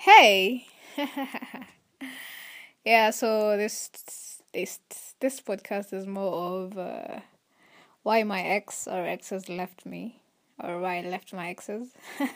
[0.00, 0.64] Hey.
[2.84, 3.90] yeah, so this
[4.54, 4.78] this
[5.18, 7.18] this podcast is more of uh,
[8.04, 10.22] why my ex or exes left me
[10.62, 11.88] or why I left my exes.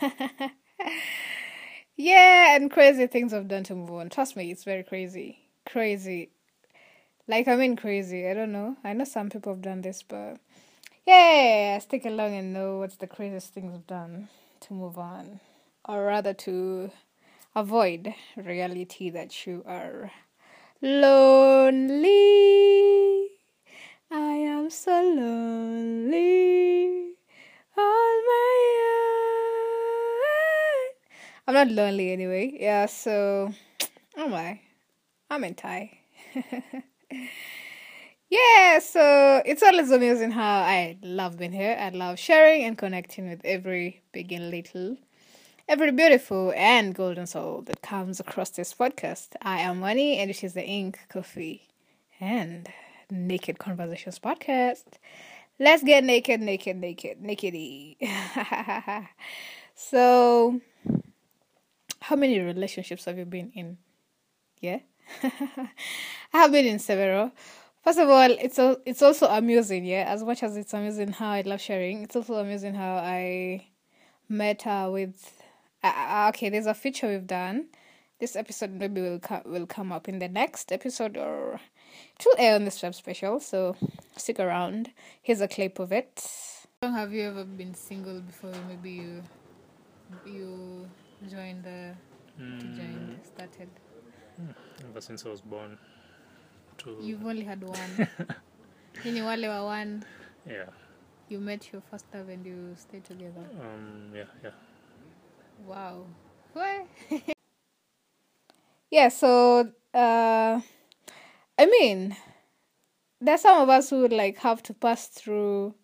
[1.96, 4.08] yeah, and crazy things I've done to move on.
[4.08, 5.38] Trust me, it's very crazy.
[5.64, 6.30] Crazy.
[7.28, 8.26] Like I mean crazy.
[8.26, 8.76] I don't know.
[8.82, 10.38] I know some people have done this, but
[11.06, 14.30] yeah, stick along and know what's the craziest things I've done
[14.62, 15.38] to move on.
[15.84, 16.90] Or rather to
[17.54, 20.10] avoid reality that you are
[20.80, 22.10] lonely.
[24.10, 26.86] I am so lonely
[27.76, 28.78] on my
[30.14, 30.42] own.
[31.46, 32.56] I'm not lonely anyway.
[32.58, 33.52] Yeah, so
[34.16, 34.60] oh am I?
[35.30, 35.98] I'm in Thai.
[38.30, 41.76] yeah, so it's always amazing how I love being here.
[41.78, 44.96] I love sharing and connecting with every big and little
[45.72, 49.28] every beautiful and golden soul that comes across this podcast.
[49.40, 51.66] I am Wani, and it is the Ink Coffee
[52.20, 52.68] and
[53.10, 54.84] Naked Conversations podcast.
[55.58, 57.96] Let's get naked, naked, naked, nakedy.
[59.74, 60.60] so,
[62.02, 63.78] how many relationships have you been in?
[64.60, 64.80] Yeah,
[65.22, 65.70] I
[66.34, 67.32] have been in several.
[67.82, 70.04] First of all, it's a, it's also amusing, yeah.
[70.06, 73.68] As much as it's amusing how I love sharing, it's also amusing how I
[74.28, 75.41] met her with
[75.82, 77.66] uh, okay, there's a feature we've done.
[78.20, 81.60] This episode maybe will co- will come up in the next episode or
[82.18, 83.40] it will air on this web special.
[83.40, 83.76] So
[84.16, 84.92] stick around.
[85.20, 86.24] Here's a clip of it.
[86.80, 88.52] How long have you ever been single before?
[88.68, 89.22] Maybe you
[90.24, 90.88] you
[91.28, 91.94] joined the
[92.40, 92.76] mm.
[92.76, 93.68] joined started.
[94.36, 95.78] Hmm, ever since I was born.
[96.78, 96.96] To...
[97.00, 98.08] You've only had one.
[99.04, 100.04] Nini wale wa one.
[100.46, 100.66] Yeah.
[101.28, 103.44] You met your first love and you stayed together.
[103.60, 104.12] Um.
[104.14, 104.24] Yeah.
[104.44, 104.50] Yeah.
[105.66, 106.06] Wow.
[106.52, 106.86] What?
[108.90, 110.60] yeah, so uh
[111.58, 112.16] I mean
[113.20, 115.74] there's some of us who would like have to pass through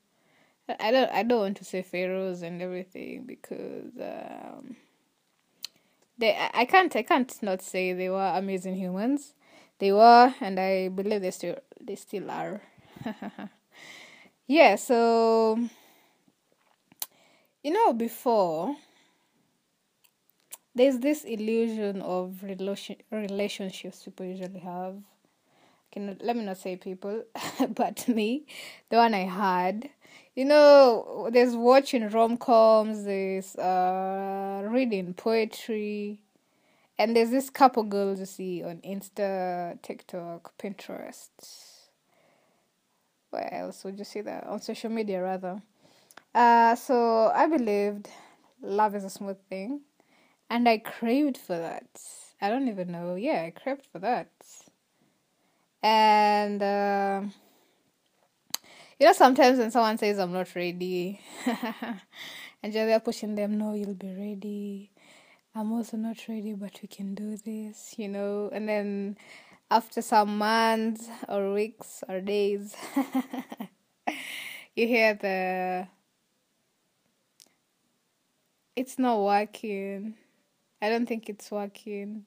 [0.81, 4.77] I don't I don't want to say pharaohs and everything because um
[6.19, 9.35] they I can't I can't not say they were amazing humans.
[9.79, 12.61] They were and I believe they still they still are.
[14.47, 15.59] yeah, so
[17.63, 18.77] you know before
[20.79, 24.95] there's this illusion of relation relationships people usually have.
[25.91, 27.25] Can let me not say people,
[27.71, 28.47] but me,
[28.89, 29.91] the one I had.
[30.37, 36.21] You know, there's watching rom coms, there's uh, reading poetry,
[36.97, 41.31] and there's this couple girls you see on Insta, TikTok, Pinterest.
[43.31, 44.47] Where else would you see that?
[44.47, 45.61] On social media, rather.
[46.33, 48.09] Uh, so I believed
[48.63, 49.81] love is a smooth thing
[50.51, 51.87] and I craved for that.
[52.41, 53.15] I don't even know.
[53.17, 54.31] Yeah, I craved for that.
[55.83, 57.23] And uh,
[58.99, 61.21] you know, sometimes when someone says I'm not ready,
[62.63, 64.91] and they're pushing them, no, you'll be ready.
[65.55, 68.51] I'm also not ready, but we can do this, you know.
[68.53, 69.17] And then
[69.71, 72.77] after some months or weeks or days,
[74.77, 75.89] you hear the
[78.77, 80.15] it's not working
[80.81, 82.25] I don't think it's working.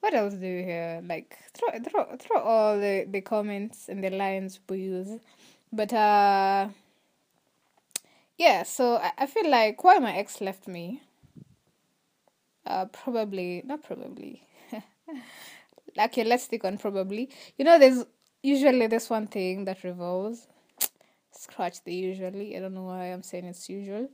[0.00, 1.00] What else do you hear?
[1.04, 5.20] Like throw throw throw all the, the comments and the lines we use.
[5.72, 6.68] But uh
[8.36, 11.02] yeah, so I, I feel like why my ex left me.
[12.66, 14.42] Uh probably not probably.
[15.98, 17.28] okay, let's stick on probably.
[17.56, 18.04] You know there's
[18.42, 20.46] usually this one thing that revolves.
[21.32, 22.56] Scratch the usually.
[22.56, 24.08] I don't know why I'm saying it's usual.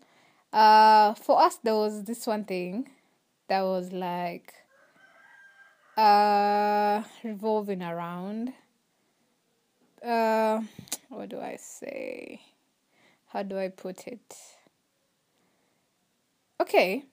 [0.53, 2.89] Uh for us there was this one thing
[3.49, 4.55] that was like
[5.97, 8.53] uh revolving around
[10.05, 10.61] uh
[11.09, 12.41] what do I say?
[13.29, 14.37] How do I put it?
[16.61, 17.05] Okay.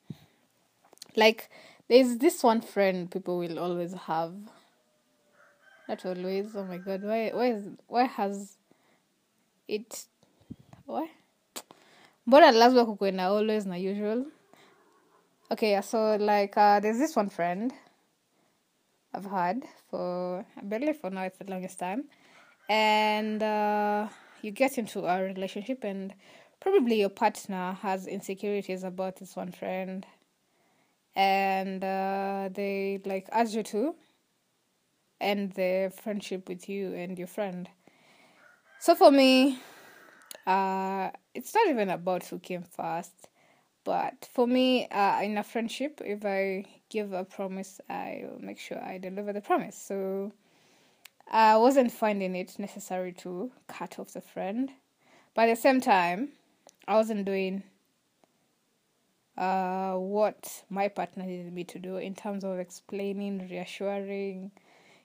[1.15, 1.49] Like
[1.87, 4.33] there's this one friend people will always have.
[5.87, 6.55] Not always.
[6.55, 8.57] Oh my god, why why is why has
[9.67, 10.05] it
[10.85, 11.09] why?
[12.27, 14.25] Mbona lazima kukuwe na always na usual?
[15.51, 17.73] Okay, so like uh, there's this one friend
[19.13, 22.05] I've had for I believe for now it's the longest time,
[22.69, 24.07] and uh,
[24.41, 26.13] you get into a relationship and
[26.61, 30.05] probably your partner has insecurities about this one friend,
[31.17, 33.95] and uh, they like ask you to
[35.19, 37.67] end the friendship with you and your friend.
[38.79, 39.59] So for me,
[40.47, 43.27] uh, it's not even about who came first
[43.83, 48.59] But for me, uh, in a friendship, if I give a promise, I will make
[48.59, 49.75] sure I deliver the promise.
[49.75, 50.33] So
[51.29, 54.71] I wasn't finding it necessary to cut off the friend.
[55.33, 56.29] But at the same time,
[56.87, 57.63] I wasn't doing
[59.37, 64.51] uh, what my partner needed me to do in terms of explaining, reassuring,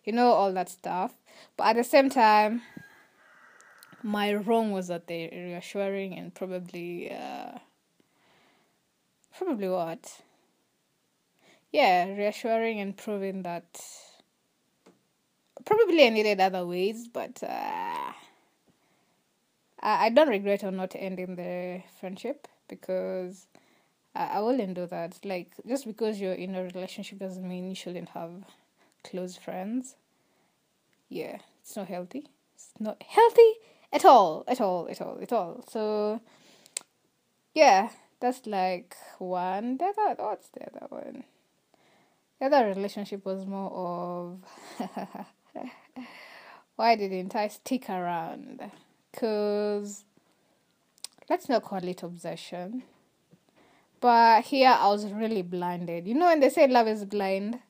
[0.05, 1.15] you know, all that stuff.
[1.57, 2.63] But at the same time,
[4.03, 7.59] my wrong was that they reassuring and probably, uh,
[9.37, 10.21] probably what?
[11.73, 13.81] Yeah, reassuring and proving that
[15.65, 18.13] probably I needed other ways, but uh,
[19.81, 23.47] I, don't regret on not ending the friendship because
[24.15, 25.19] I, I wouldn't do that.
[25.25, 28.45] Like, just because you're in a relationship doesn't mean you shouldn't have
[29.05, 29.97] close friends.
[31.09, 32.29] Yeah, it's not healthy.
[32.55, 33.53] It's not healthy
[33.93, 35.65] at all, at all, at all, at all.
[35.69, 36.21] So,
[37.55, 39.79] yeah, that's like one.
[39.79, 41.25] The other, what's the other one?
[42.39, 44.89] The other relationship was more of
[46.77, 48.61] why didn't I stick around?
[49.11, 50.05] Because
[51.29, 52.83] let's not call it obsession.
[54.01, 56.07] But here I was really blinded.
[56.07, 57.61] You know, when they say love is blind,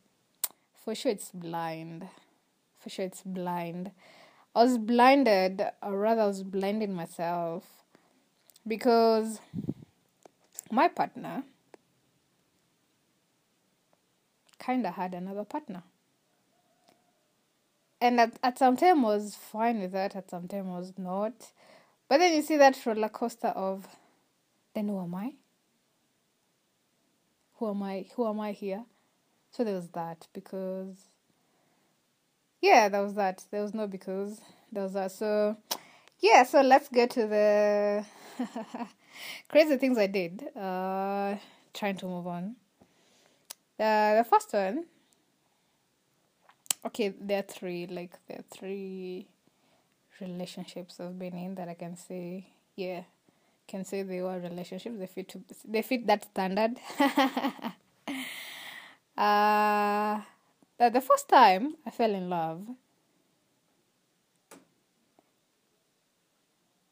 [0.84, 2.08] for sure it's blind.
[2.81, 3.93] For sure it's blind.
[4.54, 7.64] I was blinded, or rather, I was blinding myself
[8.66, 9.38] because
[10.71, 11.45] my partner
[14.59, 15.83] kind of had another partner.
[18.01, 21.33] And at, at some time was fine with that, at some time was not.
[22.09, 23.87] But then you see that roller coaster of,
[24.75, 25.33] then who am I?
[27.59, 28.07] Who am I?
[28.15, 28.85] Who am I here?
[29.51, 31.09] So there was that because,
[32.61, 33.45] yeah, there was that.
[33.51, 34.41] There was no because.
[34.71, 35.13] There was that.
[35.13, 35.57] So,
[36.21, 38.05] yeah, so let's get to the
[39.49, 40.43] crazy things I did.
[40.57, 41.37] Uh,
[41.75, 42.57] trying to move on.
[43.79, 44.87] Uh, the first one,
[46.87, 49.27] okay, there are three, like, there are three
[50.21, 53.03] relationships I've been in that I can say, yeah,
[53.69, 54.97] can say they were relationships.
[54.99, 56.79] They fit to, they fit that standard.
[59.19, 60.21] uh,
[60.79, 62.67] the, the first time I fell in love,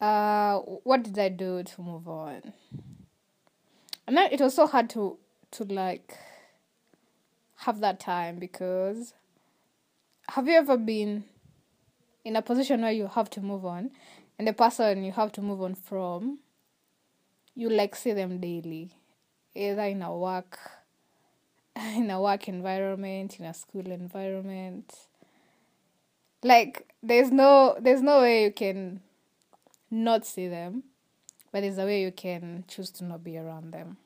[0.04, 2.52] uh, what did I do to move on?
[4.06, 5.16] And then it was so hard to
[5.52, 6.18] to like
[7.56, 9.14] have that time because
[10.28, 11.24] have you ever been
[12.24, 13.92] in a position where you have to move on
[14.38, 16.40] and the person you have to move on from
[17.54, 18.90] you like see them daily
[19.54, 20.58] either in a work
[21.76, 24.92] in a work environment in a school environment
[26.42, 29.00] like there's no there's no way you can
[29.94, 30.85] not see them
[31.52, 33.96] but there's a way you can choose to not be around them.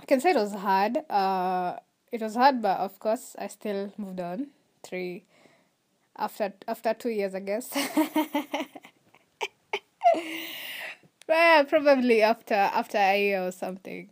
[0.00, 1.76] I can say it was hard uh
[2.12, 4.48] it was hard but of course i still moved on
[4.82, 5.24] three
[6.16, 7.70] after after two years i guess.
[11.28, 14.08] Well, probably after after a year or something.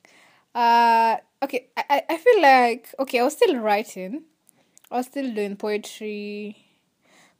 [0.54, 4.22] Uh, okay, I, I feel like okay, I was still writing,
[4.90, 6.56] I was still doing poetry,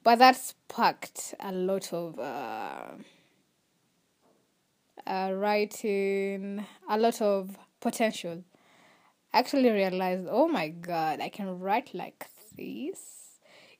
[0.06, 2.92] but that sparked a lot of uh,
[5.04, 8.44] uh, writing, a lot of potential.
[9.34, 13.00] I actually realized, oh my god, I can write like this.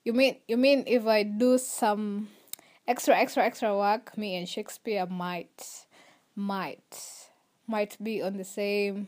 [0.02, 2.26] You mean you mean if I do some
[2.88, 5.86] extra extra extra work, me and Shakespeare might
[6.34, 7.28] might
[7.68, 9.06] might be on the same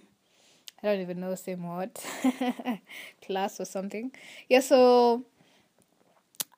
[0.81, 2.01] I don't even know same what
[3.27, 4.13] class or something.
[4.49, 5.25] Yeah, so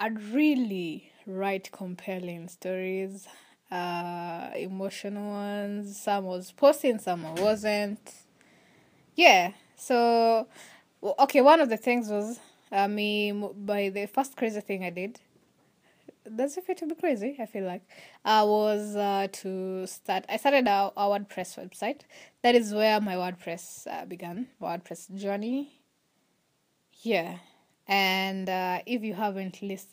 [0.00, 3.28] I'd really write compelling stories,
[3.70, 6.00] uh, emotional ones.
[6.00, 8.00] Some was posting, some I wasn't.
[9.14, 10.48] Yeah, so
[11.20, 11.42] okay.
[11.42, 12.40] One of the things was
[12.72, 15.20] I mean, by the first crazy thing I did
[16.24, 17.36] that's a fit to be crazy.
[17.38, 17.82] I feel like
[18.24, 20.24] I was uh, to start.
[20.28, 22.02] I started our, our WordPress website.
[22.42, 24.48] That is where my WordPress uh, began.
[24.60, 25.82] WordPress journey.
[27.02, 27.38] Yeah,
[27.90, 29.92] and uh, if you haven't listened,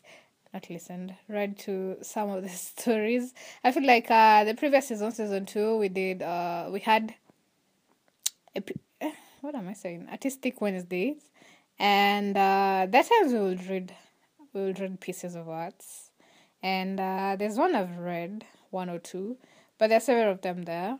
[0.54, 3.34] not listened, read to some of the stories.
[3.62, 6.22] I feel like uh, the previous season, season two, we did.
[6.22, 7.14] Uh, we had.
[8.56, 9.10] Eh,
[9.42, 10.08] what am I saying?
[10.10, 11.20] Artistic Wednesdays,
[11.78, 13.94] and uh, that times we would read.
[14.54, 16.08] We would read pieces of arts
[16.62, 19.36] and uh, there's one I've read, one or two,
[19.78, 20.98] but there's several of them there.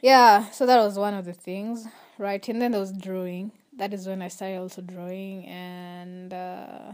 [0.00, 1.86] Yeah, so that was one of the things,
[2.18, 2.46] right?
[2.48, 3.52] And then there was drawing.
[3.78, 6.92] That is when I started also drawing, and uh,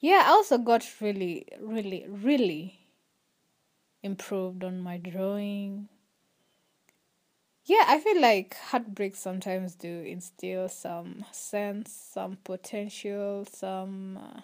[0.00, 2.78] yeah, I also got really, really, really
[4.02, 5.88] improved on my drawing.
[7.66, 14.40] yeah, I feel like heartbreaks sometimes do instill some sense, some potential, some uh,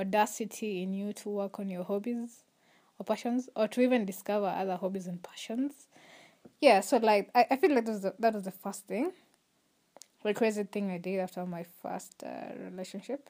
[0.00, 2.44] audacity in you to work on your hobbies
[2.98, 5.88] or passions, or to even discover other hobbies and passions.
[6.60, 9.12] Yeah, so like I, I feel like that was the, that was the first thing,
[10.24, 13.28] the crazy thing I did after my first uh, relationship.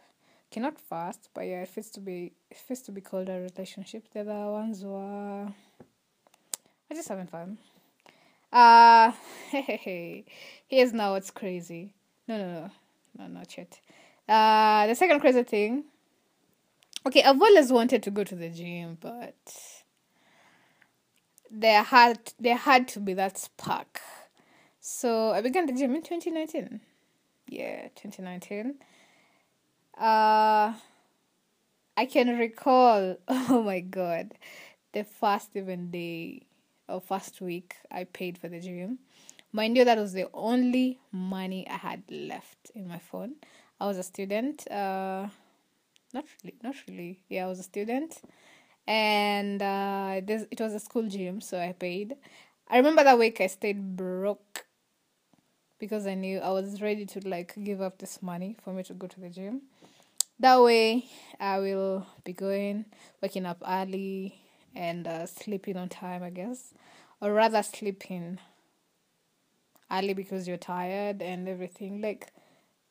[0.51, 3.41] Okay, not fast, but yeah, it fits to be it fits to be called a
[3.41, 4.05] relationship.
[4.13, 5.49] The other ones were
[6.91, 7.59] I just having fun.
[8.53, 9.13] Uh
[9.51, 11.95] here's now what's crazy.
[12.29, 12.71] No no no.
[13.19, 13.81] No not yet.
[14.29, 15.85] Uh the second crazy thing.
[17.07, 19.35] Okay, I've always wanted to go to the gym, but
[21.51, 24.01] there had there had to be that spark.
[24.87, 26.83] So I began the gym in twenty nineteen.
[27.49, 28.75] Yeah, twenty nineteen.
[29.97, 30.75] Uh
[31.97, 34.35] I can recall oh my god
[34.93, 36.43] the first even day
[36.87, 38.99] or first week I paid for the gym.
[39.53, 43.37] Mind you, that was the only money I had left in my phone.
[43.81, 44.71] I was a student.
[44.71, 45.29] Uh,
[46.12, 47.21] not really, not really.
[47.31, 48.21] Yeah, I was a student,
[48.87, 52.17] and uh, this it was a school gym, so I paid.
[52.69, 54.67] I remember that week I stayed broke
[55.85, 58.95] because I knew I was ready to like give up this money for me to
[58.95, 59.61] go to the gym.
[60.41, 61.05] That way,
[61.38, 62.87] I will be going,
[63.21, 64.41] waking up early,
[64.75, 66.73] and uh, sleeping on time, I guess,
[67.21, 68.38] or rather sleeping
[69.93, 72.00] early because you're tired and everything.
[72.00, 72.33] Like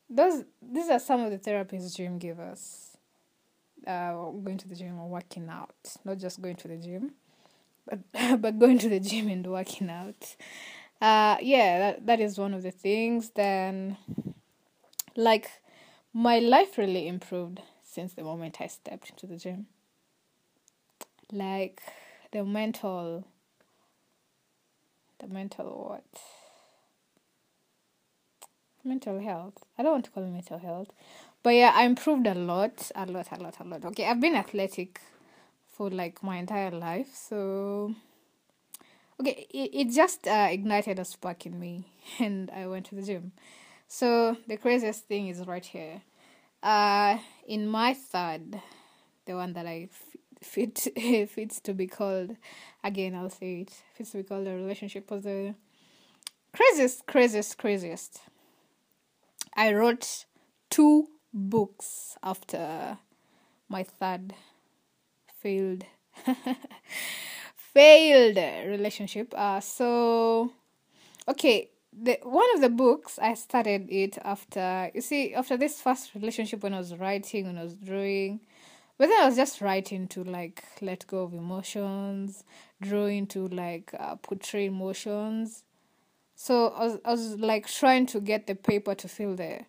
[0.08, 2.96] those, these are some of the therapies gym give us.
[3.84, 5.74] Uh, going to the gym or working out,
[6.04, 7.10] not just going to the gym,
[7.86, 7.98] but
[8.40, 10.36] but going to the gym and working out.
[11.04, 13.30] Uh, yeah, that that is one of the things.
[13.36, 13.98] Then,
[15.16, 15.50] like,
[16.14, 19.66] my life really improved since the moment I stepped into the gym.
[21.30, 21.82] Like
[22.32, 23.24] the mental
[25.18, 26.04] the mental what?
[28.84, 29.54] Mental health.
[29.78, 30.88] I don't want to call it mental health.
[31.42, 33.84] But yeah i improved a lot a lot a lot a lot.
[33.84, 35.00] Okay i've been athletic
[35.68, 37.94] for like my entire life so
[39.20, 41.86] okay it, it just uh, ignited a spark in me
[42.18, 43.32] and i went to the gym.
[43.86, 46.02] So the craziest thing is right here.
[46.62, 48.60] Uh in my third
[49.26, 49.88] the one that i
[50.42, 50.78] fit
[51.30, 52.36] fits to be called
[52.82, 55.54] again I'll say it fits to be called a relationship was the
[56.54, 58.20] craziest craziest craziest.
[59.56, 60.24] I wrote
[60.70, 62.98] two books after
[63.68, 64.34] my third
[65.40, 65.84] failed
[67.74, 68.36] failed
[68.68, 70.52] relationship uh so
[71.28, 76.14] okay the one of the books I started it after you see after this first
[76.14, 78.40] relationship when I was writing when I was drawing
[78.96, 82.44] but then I was just writing to like let go of emotions,
[82.80, 85.64] drawing to like uh, portray emotions.
[86.36, 89.66] So I was, I was like trying to get the paper to feel there.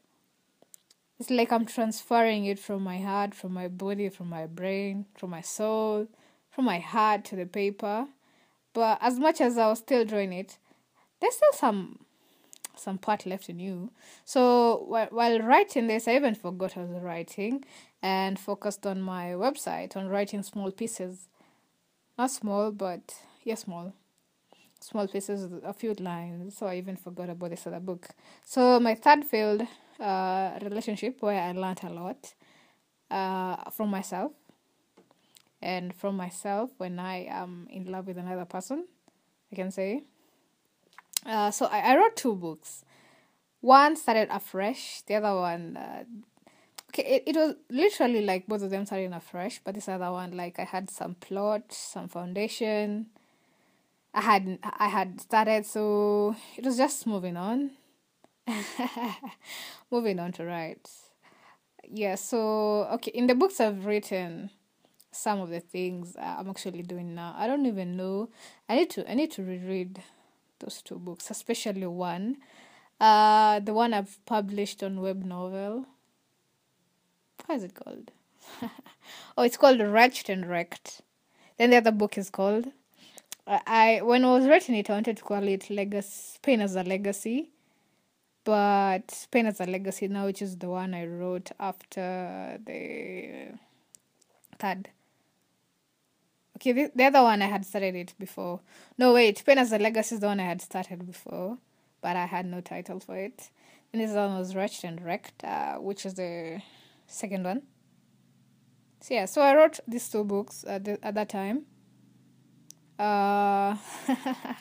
[1.19, 5.31] It's like I'm transferring it from my heart, from my body, from my brain, from
[5.31, 6.07] my soul,
[6.55, 8.07] from my heart to the paper.
[8.74, 10.57] But as much as I was still drawing it,
[11.19, 12.00] there's still some
[12.77, 13.89] some part left in you.
[14.25, 17.63] So while, while writing this, I even forgot I was writing
[18.01, 21.29] and focused on my website on writing small pieces.
[22.17, 23.93] Not small, but yeah, small.
[24.81, 26.57] Small pieces, a few lines.
[26.57, 28.09] So I even forgot about this other book.
[28.43, 29.65] So my third failed
[30.00, 32.33] uh, relationship where I learned a lot
[33.09, 34.33] uh, from myself.
[35.65, 38.86] And from myself when I am in love with another person,
[39.51, 40.03] I can say.
[41.25, 42.86] Uh, so I, I wrote two books.
[43.62, 46.03] One started afresh, the other one uh,
[46.89, 50.38] okay, it, it was literally like both of them starting afresh, but this other one,
[50.38, 53.07] like I had some plot, some foundation.
[54.13, 57.72] I had I had started, so it was just moving on.
[59.91, 60.89] moving on to write.
[61.84, 64.51] Yeah, so okay, in the books I've written
[65.15, 67.36] some of the things I'm actually doing now.
[67.38, 68.29] I don't even know.
[68.69, 70.01] I need to I need to reread
[70.60, 72.38] those two books, especially one.
[73.00, 75.86] Uh the one I've published on web novel
[77.48, 78.12] how is it called?
[79.38, 81.01] oh, it's called Wretched and Wrecked.
[81.57, 82.72] Then the other book is called.
[83.48, 86.81] I when I was writing it, I wanted to call it Legacy, Pain as a
[86.81, 87.51] Legacy,
[88.43, 93.50] but Pain as a Legacy now, which is the one I wrote after the
[94.57, 94.89] third.
[96.55, 98.62] Okay, the, the other one I had started it before.
[98.97, 101.57] No, wait, Pain as a Legacy is the one I had started before,
[102.01, 103.50] but I had no title for it.
[103.91, 106.62] And this one was Wretched and Wrecked, uh, which is the
[107.07, 107.63] second one.
[109.01, 111.65] So yeah, so I wrote these two books at, the, at that time.
[112.97, 113.75] Uh,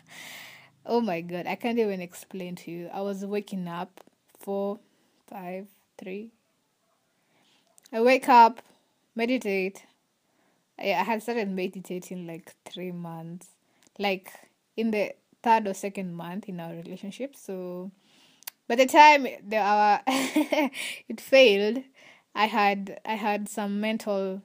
[0.86, 2.90] Oh my god, I can't even explain to you.
[2.92, 4.02] I was waking up
[4.38, 4.80] four,
[5.26, 6.32] five, three.
[7.90, 8.60] I wake up,
[9.16, 9.86] meditate.
[10.78, 13.48] I, I had started meditating like three months,
[13.98, 14.32] like
[14.76, 17.36] in the third or second month in our relationship.
[17.36, 17.90] So
[18.68, 21.82] by the time the our it failed,
[22.34, 24.42] I had I had some mental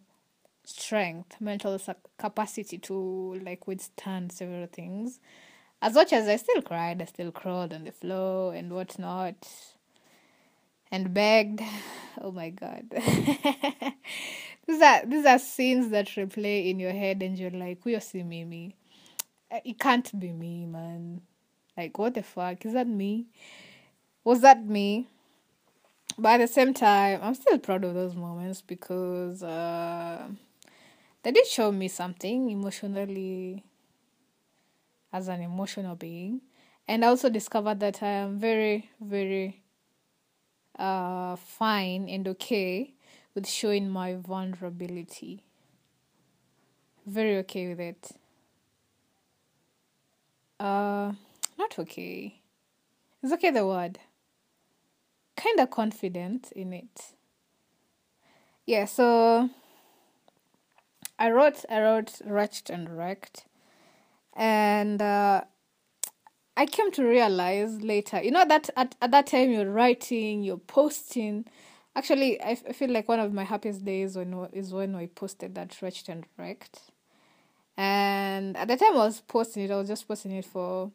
[0.65, 1.79] strength, mental
[2.17, 5.19] capacity to like withstand several things.
[5.81, 9.47] As much as I still cried, I still crawled on the floor and whatnot,
[10.91, 11.61] and begged.
[12.21, 12.83] Oh my god,
[14.69, 17.99] these are these are scenes that replay in your head, and you're like, "Who you
[17.99, 18.75] see me?
[19.51, 21.21] It can't be me, man.
[21.75, 23.25] Like, what the fuck is that me?
[24.23, 25.07] Was that me?"
[26.17, 30.27] But at the same time, I'm still proud of those moments because uh,
[31.23, 33.63] they did show me something emotionally
[35.11, 36.41] as an emotional being.
[36.87, 39.63] And I also discovered that I am very, very
[40.77, 42.93] uh, fine and okay
[43.35, 45.43] with showing my vulnerability.
[47.05, 48.11] Very okay with it.
[50.59, 51.13] Uh,
[51.57, 52.41] not okay.
[53.23, 53.99] Is okay the word?
[55.35, 57.13] Kinda confident in it.
[58.65, 59.49] Yeah, so
[61.17, 63.45] I wrote, I wrote Wretched and Wrecked
[64.35, 65.41] and uh,
[66.55, 70.57] I came to realize later, you know, that at, at that time you're writing, you're
[70.57, 71.45] posting.
[71.99, 75.07] Actually, I, f- I feel like one of my happiest days when is when I
[75.07, 76.79] posted that Wretched and Wrecked.
[77.75, 80.91] And at the time I was posting it, I was just posting it for.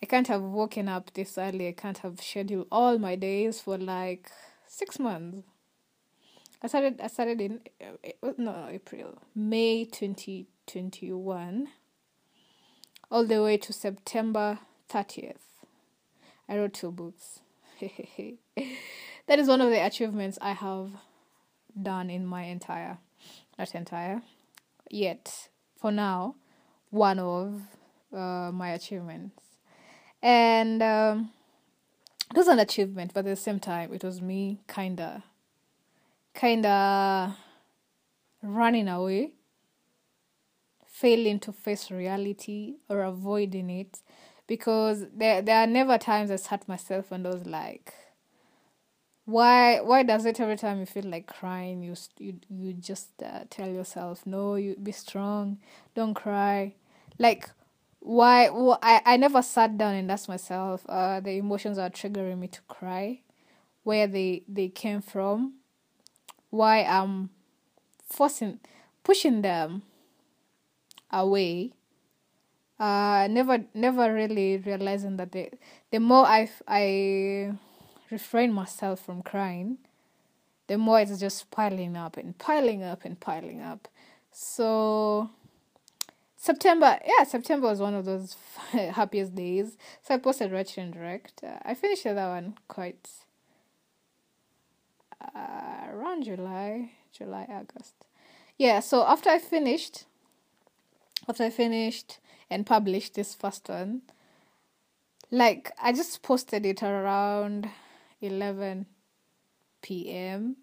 [0.00, 1.66] I can't have woken up this early.
[1.66, 4.30] I can't have scheduled all my days for like
[4.68, 5.44] six months.
[6.62, 7.00] I started.
[7.00, 11.68] I started in uh, no April, May twenty twenty one
[13.10, 14.58] all the way to September
[14.90, 15.36] 30th.
[16.48, 17.40] I wrote two books.
[19.26, 20.90] that is one of the achievements I have
[21.80, 22.98] done in my entire,
[23.58, 24.22] not entire,
[24.90, 25.48] yet
[25.80, 26.36] for now,
[26.90, 27.60] one of
[28.12, 29.42] uh, my achievements.
[30.22, 31.30] And um,
[32.30, 35.24] it was an achievement, but at the same time, it was me kinda,
[36.34, 37.36] kinda
[38.42, 39.32] running away
[40.94, 44.00] failing to face reality or avoiding it
[44.46, 47.92] because there there are never times I sat myself and I was like
[49.24, 53.40] why why does it every time you feel like crying you you you just uh,
[53.48, 55.58] tell yourself no you be strong
[55.94, 56.74] don't cry.
[57.18, 57.48] Like
[58.00, 62.38] why well, I, I never sat down and asked myself uh the emotions are triggering
[62.38, 63.20] me to cry
[63.84, 65.54] where they they came from
[66.50, 67.30] why i'm
[68.06, 68.60] forcing
[69.04, 69.82] pushing them
[71.10, 71.72] away.
[72.78, 75.48] Uh never never really realizing that the
[75.92, 77.52] the more i i
[78.10, 79.78] refrain myself from crying
[80.66, 83.86] the more it's just piling up and piling up and piling up.
[84.32, 85.30] So
[86.36, 88.36] september yeah september was one of those
[88.72, 89.76] happiest days.
[90.02, 93.08] So i posted Wretched and Wrecked uh, i finished that one quite
[95.20, 97.94] uh, around july july august.
[98.58, 100.04] Yeah so after i finished
[101.28, 102.18] after I finished
[102.50, 104.02] and published this first one,
[105.30, 107.70] like I just posted it around
[108.24, 108.86] 11
[109.82, 110.56] p.m.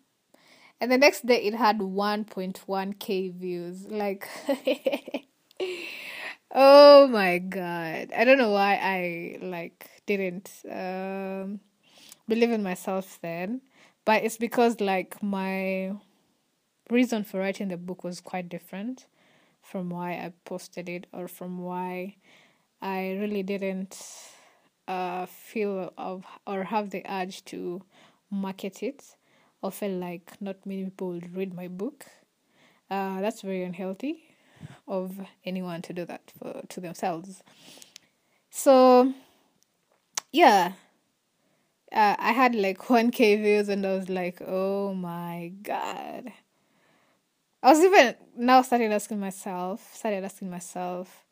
[0.79, 3.87] And the next day it had 1.1k views.
[3.87, 4.27] Like,
[6.51, 8.11] oh my god.
[8.15, 11.59] I don't know why I like didn't um,
[12.27, 13.61] believe in myself then,
[14.05, 15.93] but it's because like my
[16.89, 19.05] reason for writing the book was quite different
[19.61, 22.15] from why I posted it or from why
[22.81, 23.97] I really didn't
[24.87, 27.81] uh, feel of or have the urge to
[28.29, 29.15] market it
[29.61, 32.05] or feel like not many people would read my book.
[32.89, 34.35] Uh, that's very unhealthy
[34.87, 37.41] of anyone to do that for to themselves.
[38.49, 39.13] So
[40.31, 40.73] yeah,
[41.91, 46.31] uh, I had like 1k views and I was like, oh my god.
[47.63, 51.25] I was even now started asking myself, started asking myself,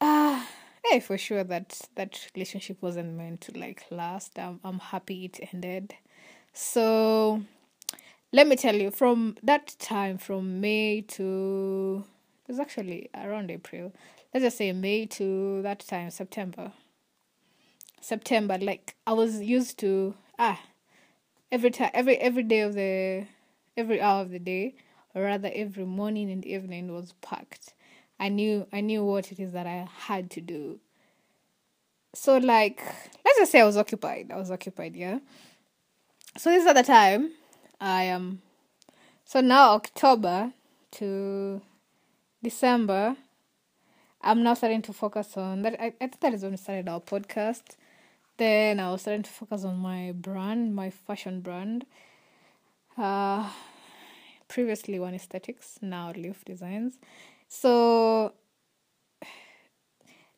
[0.00, 0.46] ah, uh,
[0.90, 4.38] hey, for sure that that relationship wasn't meant to like last.
[4.38, 5.94] I'm I'm happy it ended.
[6.52, 7.42] So
[8.32, 12.04] let me tell you, from that time, from May to
[12.44, 13.92] it was actually around April.
[14.32, 16.72] Let's just say May to that time, September.
[18.00, 20.60] September, like I was used to ah
[21.50, 23.26] every time every every day of the
[23.76, 24.74] every hour of the day
[25.14, 27.74] or rather every morning and evening was packed.
[28.18, 30.80] I knew I knew what it is that I had to do.
[32.14, 32.82] so like
[33.24, 34.30] let's just say I was occupied.
[34.32, 35.18] I was occupied, yeah.
[36.36, 37.32] So this is at the time
[37.80, 38.42] I am um,
[39.24, 40.52] so now October
[40.92, 41.60] to
[42.42, 43.16] December
[44.22, 46.88] I'm now starting to focus on that I, I think that is when we started
[46.88, 47.76] our podcast.
[48.38, 51.86] Then I was starting to focus on my brand, my fashion brand.
[52.96, 53.50] Uh
[54.48, 56.98] previously one aesthetics, now Leaf Designs.
[57.48, 58.32] So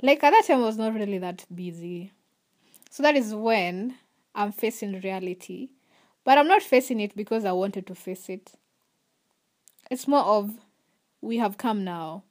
[0.03, 2.13] like at that time I was not really that busy.
[2.91, 3.97] So that is when
[4.35, 5.71] I'm facing reality.
[6.25, 8.53] But I'm not facing it because I wanted to face it.
[9.91, 10.53] It's more of
[11.21, 12.25] we have come now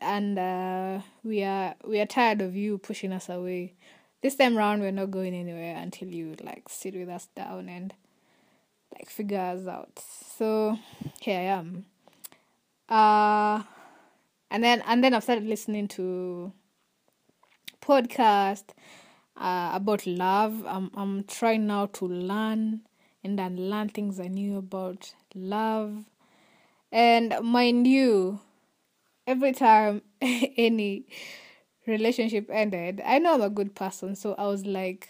[0.00, 3.74] and uh, we are we are tired of you pushing us away.
[4.22, 7.92] This time round we're not going anywhere until you like sit with us down and
[8.94, 9.98] like figure us out.
[10.36, 10.78] So
[11.20, 11.86] here I am.
[12.88, 13.62] Uh
[14.50, 16.52] and then and then I've started listening to
[17.80, 18.64] podcast
[19.36, 20.64] uh, about love.
[20.66, 22.82] I'm I'm trying now to learn
[23.22, 26.04] and then learn things I knew about love.
[26.92, 28.40] And mind you,
[29.26, 31.06] every time any
[31.86, 35.08] relationship ended, I know I'm a good person, so I was like,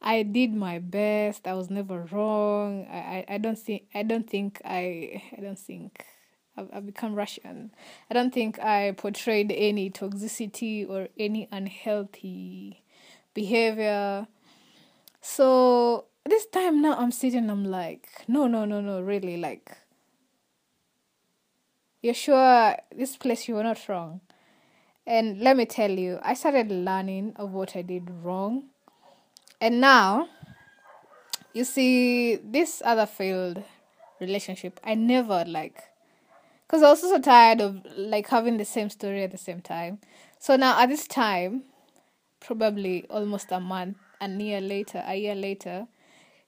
[0.00, 1.46] I did my best.
[1.46, 2.86] I was never wrong.
[2.90, 2.96] I,
[3.28, 6.04] I, I don't think I don't think I I don't think
[6.58, 7.70] I've, I've become Russian.
[8.10, 12.82] I don't think I portrayed any toxicity or any unhealthy
[13.34, 14.26] behavior.
[15.20, 19.76] So this time now I'm sitting, I'm like, no, no, no, no, really, like,
[22.02, 24.20] you're sure this place you were not wrong.
[25.06, 28.64] And let me tell you, I started learning of what I did wrong.
[29.60, 30.28] And now,
[31.54, 33.62] you see, this other failed
[34.20, 35.82] relationship, I never like
[36.68, 39.62] because I was also so tired of like having the same story at the same
[39.62, 40.00] time.
[40.38, 41.62] So now at this time,
[42.40, 45.86] probably almost a month, a year later, a year later,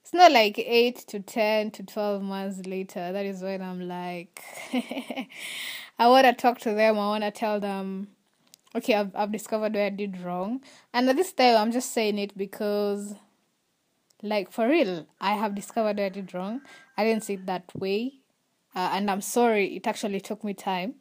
[0.02, 3.12] it's not like eight to ten to twelve months later.
[3.12, 4.42] That is when I'm like,
[5.98, 6.96] I want to talk to them.
[6.96, 8.09] I want to tell them,
[8.76, 10.61] okay, I've I've discovered where I did wrong,
[10.92, 13.14] and at this time I'm just saying it because,
[14.22, 16.61] like for real, I have discovered where I did wrong.
[16.98, 18.19] I didn't see it that way
[18.74, 20.94] uh, and I'm sorry it actually took me time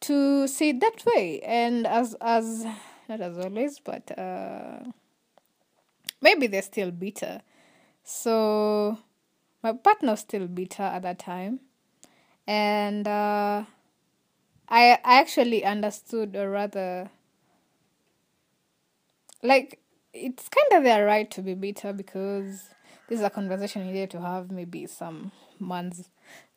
[0.00, 1.40] to see it that way.
[1.40, 2.66] And as as
[3.08, 4.80] not as always, but uh,
[6.20, 7.42] maybe they're still bitter.
[8.04, 8.98] So
[9.62, 11.60] my partner was still bitter at that time,
[12.46, 13.64] and uh,
[14.68, 17.10] I I actually understood, or rather,
[19.42, 19.80] like
[20.12, 22.70] it's kind of their right to be bitter because
[23.08, 26.08] this is a conversation you need to have maybe some months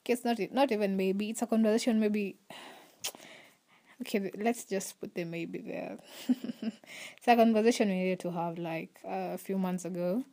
[0.06, 2.38] it's not not even maybe it's a conversation maybe
[4.02, 5.98] okay let's just put the maybe there.
[7.18, 10.24] It's a conversation we needed to have like uh, a few months ago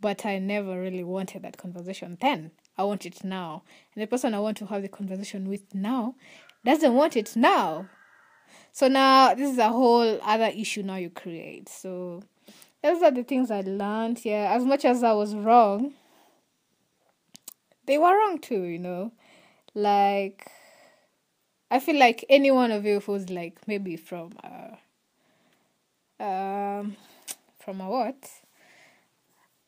[0.00, 2.50] but i never really wanted that conversation then.
[2.76, 3.62] I want it now.
[3.94, 6.14] And the person i want to have the conversation with now
[6.64, 7.88] doesn't want it now.
[8.72, 11.68] So now this is a whole other issue now you create.
[11.68, 12.22] So
[12.82, 14.52] those are the things i learned yeah.
[14.54, 15.94] As much as i was wrong
[17.86, 19.12] they were wrong too, you know.
[19.74, 20.50] Like
[21.70, 24.76] I feel like any one of you who's like maybe from uh
[26.22, 26.96] um
[27.58, 28.30] from a what?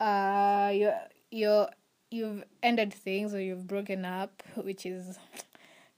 [0.00, 0.92] Uh you
[1.30, 1.66] you
[2.10, 5.18] you've ended things or you've broken up, which is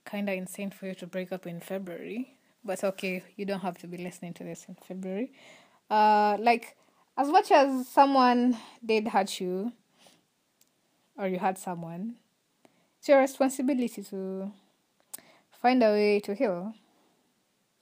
[0.09, 2.35] kinda insane for you to break up in February.
[2.63, 5.31] But okay, you don't have to be listening to this in February.
[5.89, 6.75] Uh like
[7.17, 9.73] as much as someone did hurt you,
[11.19, 12.15] or you had someone,
[12.97, 14.51] it's your responsibility to
[15.61, 16.73] find a way to heal.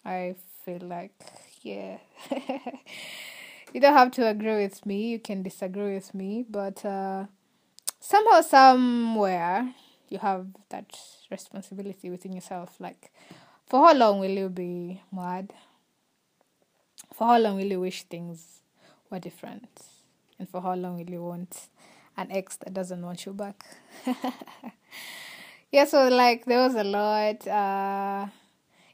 [0.04, 1.13] I feel like,
[1.62, 2.00] yeah.
[3.73, 7.26] you don't have to agree with me, you can disagree with me, but uh,
[8.00, 9.71] somehow, somewhere,
[10.10, 10.97] you have that
[11.30, 12.76] responsibility within yourself.
[12.80, 13.12] Like,
[13.67, 15.54] for how long will you be mad?
[17.13, 18.62] For how long will you wish things
[19.12, 19.69] were different?
[20.39, 21.67] And for how long will you want
[22.17, 23.65] an ex that doesn't want you back.
[25.71, 27.47] yeah, so like there was a lot.
[27.47, 28.27] Uh,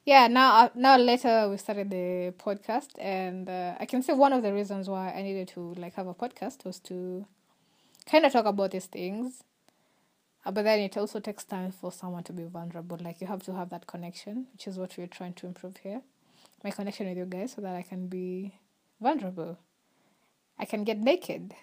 [0.06, 4.34] yeah, now uh, now later we started the podcast, and uh, I can say one
[4.34, 7.26] of the reasons why I needed to like have a podcast was to
[8.06, 9.44] kind of talk about these things.
[10.46, 12.98] Uh, but then it also takes time for someone to be vulnerable.
[13.02, 16.02] Like you have to have that connection, which is what we're trying to improve here.
[16.64, 18.56] My connection with you guys, so that I can be
[19.00, 19.58] vulnerable.
[20.60, 21.54] I can get naked.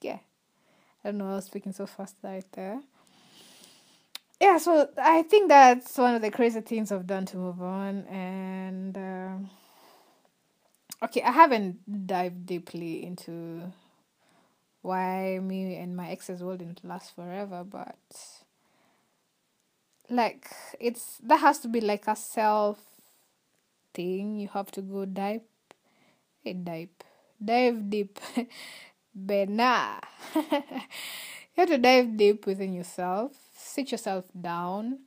[0.00, 0.18] Yeah.
[1.04, 2.80] I don't know, I was speaking so fast right there.
[4.40, 8.04] Yeah, so I think that's one of the crazy things I've done to move on,
[8.06, 9.36] and uh,
[11.04, 13.72] okay, I haven't dived deeply into
[14.82, 17.96] why me and my exes wouldn't last forever, but
[20.10, 22.78] like it's that has to be like a self
[23.94, 24.38] thing.
[24.38, 25.42] You have to go dive,
[26.42, 26.88] hey, dive,
[27.44, 28.18] dive deep,
[29.14, 29.98] nah.
[30.34, 30.42] you
[31.56, 35.00] have to dive deep within yourself, sit yourself down,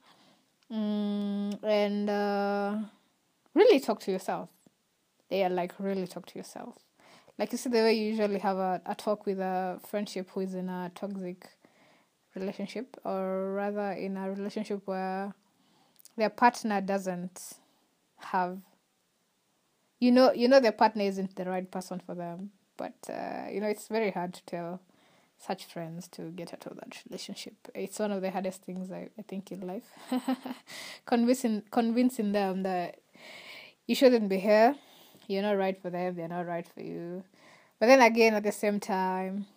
[0.72, 2.78] mm, and uh,
[3.54, 4.50] really talk to yourself.
[5.30, 6.78] Yeah, like really talk to yourself.
[7.38, 10.42] Like you see the way you usually have a, a talk with a friendship who
[10.42, 11.48] is in a toxic
[12.36, 15.34] relationship, or rather in a relationship where
[16.18, 17.54] their partner doesn't
[18.18, 18.60] have
[20.00, 23.62] you know you know their partner isn't the right person for them but uh, you
[23.62, 24.82] know it's very hard to tell
[25.38, 27.54] such friends to get out of that relationship.
[27.74, 29.84] It's one of the hardest things i, I think in life.
[31.06, 33.00] Convincing convincing them that
[33.86, 34.76] you shouldn't be here.
[35.28, 36.16] You're not right for them.
[36.16, 37.24] They're not right for you.
[37.80, 39.48] But then again at the same time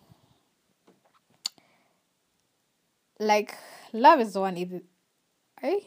[3.19, 3.55] like
[3.91, 4.81] love is one either
[5.61, 5.81] I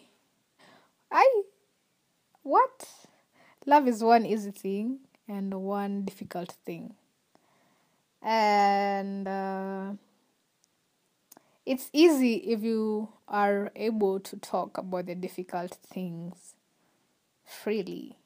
[1.10, 1.42] I
[2.42, 2.88] what?
[3.66, 6.94] Love is one easy thing and one difficult thing
[8.22, 9.92] and uh,
[11.66, 16.54] it's easy if you are able to talk about the difficult things
[17.44, 18.18] freely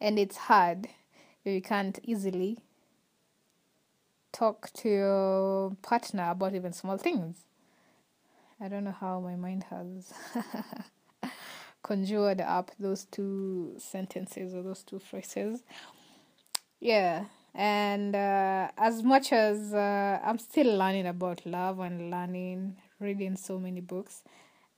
[0.00, 0.86] and it's hard
[1.44, 2.58] if you can't easily
[4.32, 7.38] talk to your partner about even small things.
[8.60, 10.12] I don't know how my mind has
[11.82, 15.62] conjured up those two sentences or those two phrases.
[16.80, 23.36] Yeah, and uh, as much as uh, I'm still learning about love and learning, reading
[23.36, 24.22] so many books,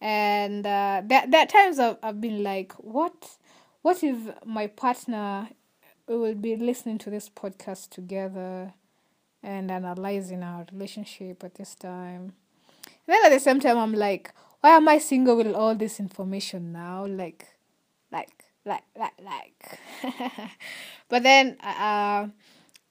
[0.01, 3.37] and uh, there, there are times I've, I've been like, what,
[3.83, 5.49] what if my partner
[6.07, 8.73] will be listening to this podcast together
[9.43, 12.33] and analyzing our relationship at this time.
[12.85, 16.01] And then at the same time, I'm like, why am I single with all this
[16.01, 17.07] information now?
[17.07, 17.47] Like,
[18.13, 19.79] like, like, like, like.
[21.09, 22.29] but then, uh,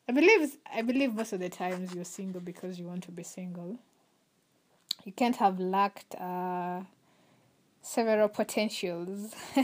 [0.10, 3.22] I believe I believe most of the times you're single because you want to be
[3.22, 3.78] single.
[5.06, 6.80] You can't have lacked uh,
[7.84, 9.36] several potentials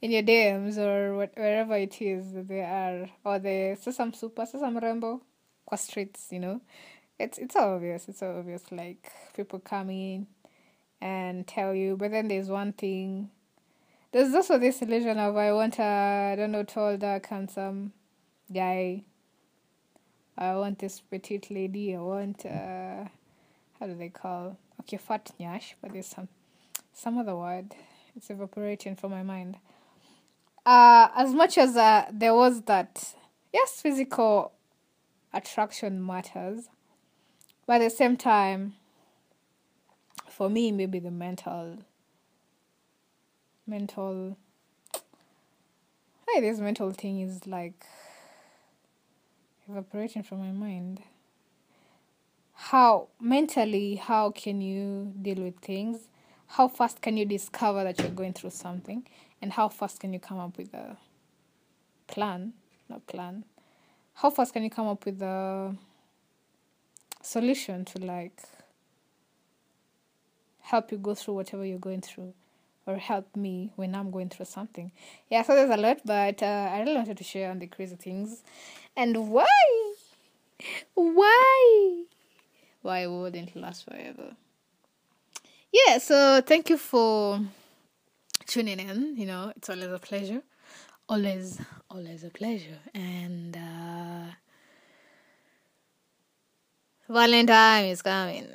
[0.00, 4.78] in your DMs or what, wherever it is they are, or the Sesame Super, Sesame
[4.78, 5.20] Rainbow
[5.66, 6.60] kwa streets, you know.
[7.18, 8.08] It's it's obvious.
[8.08, 8.62] It's obvious.
[8.70, 10.28] Like people come in
[11.00, 13.30] and tell you, but then there's one thing.
[14.12, 17.92] There's also this illusion of I want a I don't know tall, dark, handsome
[18.54, 19.02] guy.
[20.36, 21.94] I want this petite lady.
[21.94, 23.04] I want uh,
[23.78, 24.56] how do they call?
[24.80, 26.28] Okay, fat nyash, but there's some
[26.92, 27.74] some other word.
[28.16, 29.56] It's evaporating from my mind.
[30.64, 33.14] Uh, as much as uh, there was that,
[33.52, 34.52] yes, physical
[35.32, 36.68] attraction matters.
[37.66, 38.74] But at the same time,
[40.28, 41.78] for me, maybe the mental,
[43.66, 44.36] mental,
[46.28, 47.84] hey, this mental thing is like
[49.68, 51.02] evaporating from my mind.
[52.54, 56.08] How mentally, how can you deal with things?
[56.46, 59.06] How fast can you discover that you're going through something?
[59.40, 60.96] And how fast can you come up with a
[62.06, 62.52] plan?
[62.88, 63.44] Not plan,
[64.14, 65.74] how fast can you come up with a
[67.22, 68.42] solution to like
[70.60, 72.34] help you go through whatever you're going through
[72.86, 74.92] or help me when I'm going through something.
[75.30, 77.96] Yeah, so there's a lot, but uh, I really wanted to share on the crazy
[77.96, 78.42] things
[78.96, 79.94] and why,
[80.94, 82.04] why,
[82.82, 84.36] why wouldn't last forever.
[85.72, 87.40] Yeah, so thank you for
[88.46, 89.16] tuning in.
[89.16, 90.42] You know, it's always a pleasure
[91.08, 94.32] always always a pleasure and uh,
[97.08, 98.48] valentine is coming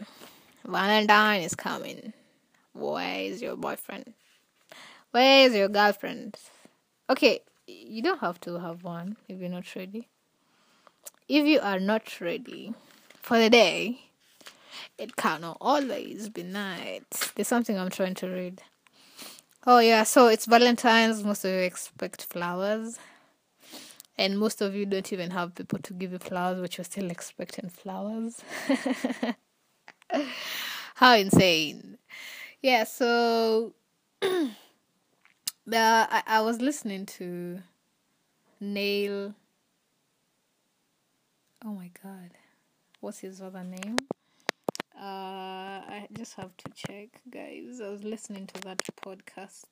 [0.65, 2.13] valentine is coming
[2.77, 4.13] where is your boyfriend
[5.11, 6.37] where is your girlfriend
[7.09, 10.07] okay you don't have to have one if you're not ready
[11.27, 12.73] if you are not ready
[13.21, 14.01] for the day
[14.97, 18.61] it cannot always be night there's something i'm trying to read
[19.69, 21.25] Oh yeah, so it's Valentine's.
[21.25, 22.97] Most of you expect flowers,
[24.17, 27.11] and most of you don't even have people to give you flowers, but you're still
[27.11, 28.41] expecting flowers.
[30.95, 31.97] How insane!
[32.61, 33.73] Yeah, so
[34.21, 34.51] the
[35.75, 37.61] I, I was listening to
[38.59, 39.33] Neil.
[41.65, 42.31] Oh my god,
[42.99, 43.97] what's his other name?
[44.95, 47.81] Uh, I just have to check, guys.
[47.83, 49.65] I was listening to that podcast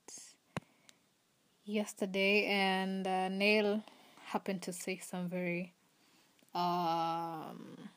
[1.65, 3.83] yesterday, and uh, Neil
[4.25, 5.73] happened to say some very
[6.53, 7.89] um,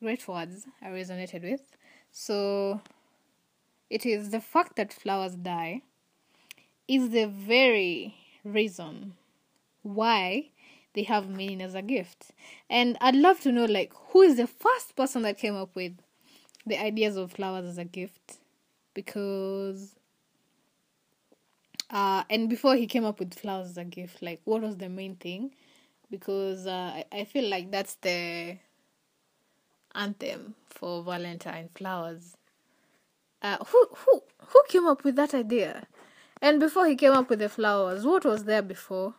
[0.00, 1.76] great words I resonated with.
[2.12, 2.80] So
[3.88, 5.82] it is the fact that flowers die
[6.88, 9.14] is the very reason
[9.82, 10.50] why
[10.94, 12.32] they have meaning as a gift.
[12.68, 15.94] And I'd love to know like who is the first person that came up with
[16.66, 18.38] the ideas of flowers as a gift
[18.94, 19.94] because
[21.90, 24.88] uh and before he came up with flowers as a gift like what was the
[24.88, 25.54] main thing
[26.10, 28.58] because uh, I, I feel like that's the
[29.94, 32.36] anthem for valentine flowers.
[33.42, 35.86] Uh who who who came up with that idea?
[36.42, 39.14] And before he came up with the flowers what was there before?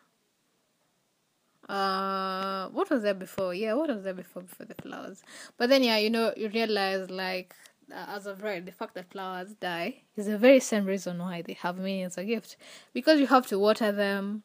[1.67, 3.53] Uh what was there before?
[3.53, 5.23] Yeah what was there before before the flowers?
[5.57, 7.55] But then yeah you know you realize like
[7.91, 11.41] uh, as of right the fact that flowers die is the very same reason why
[11.41, 12.55] they have meaning as a gift
[12.93, 14.43] because you have to water them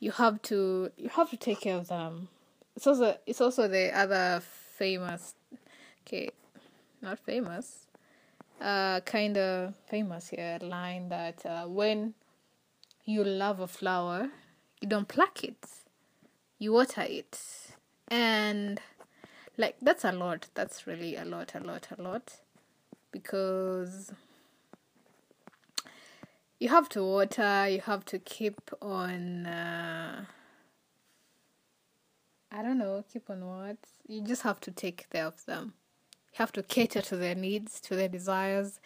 [0.00, 2.28] you have to you have to take care of them.
[2.74, 4.42] It's also it's also the other
[4.76, 5.34] famous
[6.06, 6.30] okay
[7.02, 7.86] not famous.
[8.60, 12.14] Uh kind of famous here line that uh, when
[13.04, 14.28] you love a flower
[14.80, 15.66] you don't pluck it
[16.58, 17.40] you water it.
[18.08, 18.80] And
[19.56, 22.40] like that's a lot that's really a lot a lot a lot.
[23.12, 24.12] Because
[26.60, 30.24] you have to water you have to keep on uh,
[32.52, 33.78] i don't know keep on what?
[34.06, 35.72] You just have to take care of them
[36.32, 38.80] you have to cater to their needs to their desires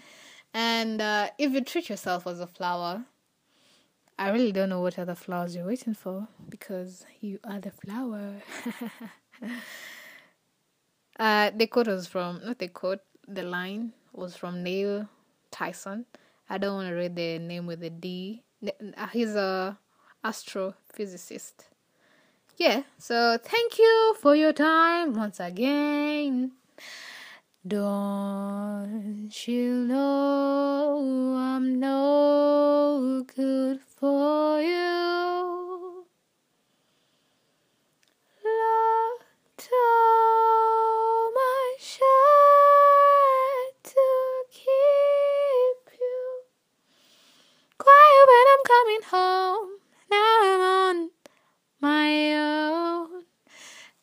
[0.52, 3.04] and uh, if you treat yourself as a flower
[4.18, 8.35] I really don't know what other flowers you're waiting for because you are the flower.
[11.18, 15.09] uh, the quote was from, not the quote, the line was from Neil
[15.50, 16.07] Tyson.
[16.48, 18.44] I don't want to read the name with a D.
[18.64, 19.78] Uh, he's a
[20.24, 21.54] astrophysicist.
[22.57, 26.52] Yeah, so thank you for your time once again.
[27.66, 36.05] Don't you know I'm no good for you?
[38.44, 39.20] Lord,
[39.57, 39.72] told
[41.35, 42.05] my shirt
[43.83, 46.42] to keep you
[47.79, 49.68] quiet when I'm coming home.
[50.11, 51.11] Now I'm on
[51.81, 53.24] my own.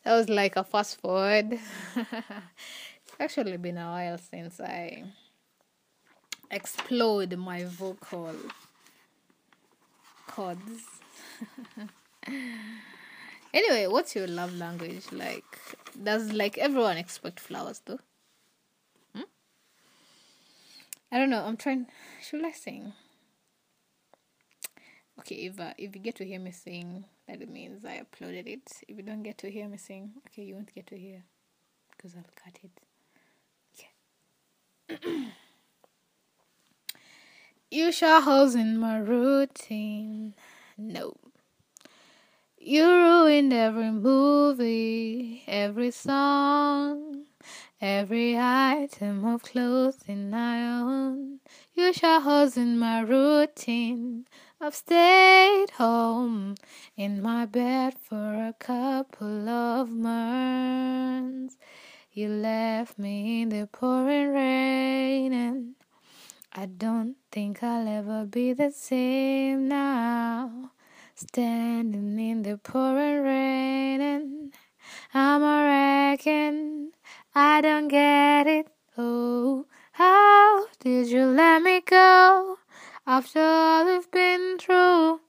[0.04, 1.60] That was like a fast forward.
[3.22, 5.04] actually been a while since I
[6.50, 8.36] explored my vocal
[10.28, 10.84] cords.
[13.54, 15.46] anyway, what's your love language like?
[16.04, 18.00] Does like everyone expect flowers though?
[19.16, 19.30] Hmm?
[21.12, 21.44] I don't know.
[21.46, 21.88] I'm trying.
[22.22, 22.94] Should I sing?
[25.20, 28.72] Okay, if uh, if you get to hear me sing, that means I uploaded it.
[28.88, 31.24] If you don't get to hear me sing, okay, you won't get to hear
[31.92, 32.72] because I'll cut it.
[37.72, 40.36] you shot holes in my routine.
[40.78, 41.16] No.
[42.58, 47.26] You ruined every movie, every song,
[47.80, 51.40] every item of clothing I own.
[51.74, 54.26] You shot holes in my routine.
[54.60, 56.56] I've stayed home
[56.96, 61.58] in my bed for a couple of months.
[62.14, 65.76] You left me in the pouring rain, and
[66.52, 70.72] I don't think I'll ever be the same now.
[71.16, 74.54] Standing in the pouring rain, and
[75.14, 76.92] I'm a wrecking.
[77.34, 78.68] I don't get it.
[78.98, 82.58] Oh, how did you let me go
[83.08, 85.22] after all we've been through?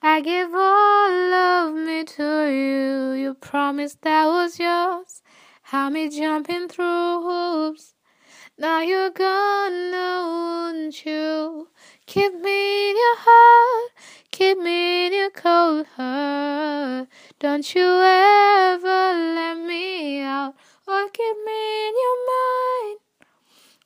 [0.00, 3.20] I give all of me to you.
[3.20, 5.23] You promised that was yours.
[5.68, 7.94] Had me jumping through hoops.
[8.58, 11.68] Now you're gone, won't you?
[12.04, 13.92] Keep me in your heart,
[14.30, 17.08] keep me in your cold heart.
[17.38, 20.54] Don't you ever let me out
[20.86, 22.98] or keep me in your mind.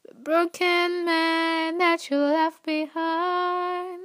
[0.08, 4.00] The broken man that you left behind.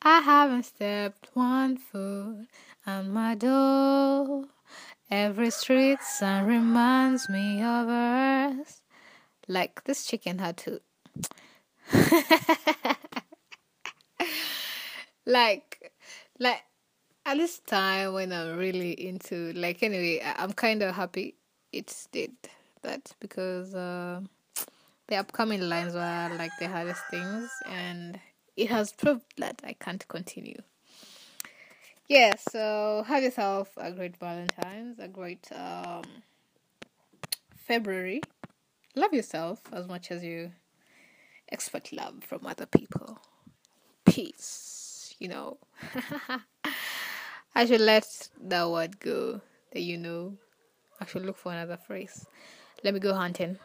[0.00, 2.46] I haven't stepped one foot
[2.86, 4.46] on my door.
[5.12, 8.80] Every street sign reminds me of us.
[9.46, 10.80] Like this chicken had to.
[15.26, 15.92] like,
[16.38, 16.62] like
[17.26, 21.34] at this time when I'm really into like anyway, I'm kind of happy
[21.74, 22.32] it did
[22.80, 24.22] that because uh,
[25.08, 28.18] the upcoming lines were like the hardest things, and
[28.56, 30.62] it has proved that I can't continue.
[32.12, 36.02] Yeah, so have yourself a great Valentine's, a great um,
[37.56, 38.20] February.
[38.94, 40.52] Love yourself as much as you
[41.48, 43.18] expect love from other people.
[44.04, 45.56] Peace, you know.
[47.54, 49.40] I should let that word go
[49.72, 50.36] that you know.
[51.00, 52.26] I should look for another phrase.
[52.84, 53.58] Let me go hunting.